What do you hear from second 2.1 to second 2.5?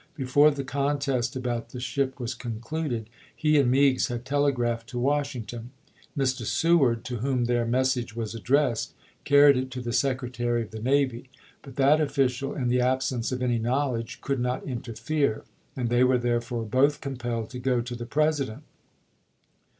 was